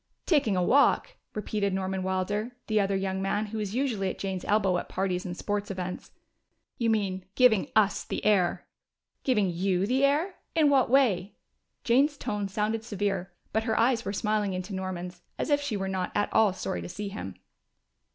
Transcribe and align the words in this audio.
"Taking 0.25 0.57
a 0.57 0.63
walk!" 0.63 1.15
repeated 1.35 1.75
Norman 1.75 2.01
Wilder, 2.01 2.55
the 2.65 2.79
other 2.79 2.95
young 2.95 3.21
man, 3.21 3.45
who 3.45 3.59
was 3.59 3.75
usually 3.75 4.09
at 4.09 4.17
Jane's 4.17 4.43
elbow 4.45 4.79
at 4.79 4.89
parties 4.89 5.27
and 5.27 5.37
sports 5.37 5.69
affairs. 5.69 6.09
"You 6.79 6.89
mean 6.89 7.25
giving 7.35 7.69
us 7.75 8.03
the 8.03 8.25
air!" 8.25 8.65
"Giving 9.23 9.51
you 9.51 9.85
the 9.85 10.03
air? 10.03 10.37
In 10.55 10.71
what 10.71 10.89
way?" 10.89 11.35
Jane's 11.83 12.17
tone 12.17 12.47
sounded 12.47 12.83
severe, 12.83 13.31
but 13.53 13.65
her 13.65 13.79
eyes 13.79 14.03
were 14.03 14.11
smiling 14.11 14.53
into 14.53 14.73
Norman's, 14.73 15.21
as 15.37 15.51
if 15.51 15.61
she 15.61 15.77
were 15.77 15.87
not 15.87 16.11
at 16.15 16.33
all 16.33 16.51
sorry 16.51 16.81
to 16.81 16.89
see 16.89 17.09
him. 17.09 17.35